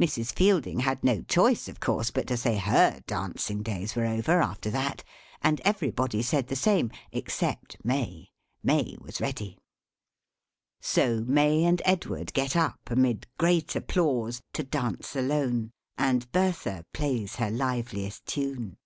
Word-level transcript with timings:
Mrs. 0.00 0.34
Fielding 0.34 0.80
had 0.80 1.04
no 1.04 1.22
choice, 1.22 1.68
of 1.68 1.78
course, 1.78 2.10
but 2.10 2.26
to 2.26 2.36
say 2.36 2.56
her 2.56 3.04
dancing 3.06 3.62
days 3.62 3.94
were 3.94 4.04
over, 4.04 4.42
after 4.42 4.68
that; 4.68 5.04
and 5.42 5.60
everybody 5.64 6.22
said 6.22 6.48
the 6.48 6.56
same, 6.56 6.90
except 7.12 7.76
May; 7.84 8.32
May 8.64 8.96
was 9.00 9.20
ready. 9.20 9.58
So, 10.80 11.20
May 11.24 11.62
and 11.62 11.80
Edward 11.84 12.32
get 12.32 12.56
up, 12.56 12.80
amid 12.90 13.28
great 13.38 13.76
applause, 13.76 14.42
to 14.54 14.64
dance 14.64 15.14
alone; 15.14 15.70
and 15.96 16.28
Bertha 16.32 16.84
plays 16.92 17.36
her 17.36 17.52
liveliest 17.52 18.26
tune. 18.26 18.76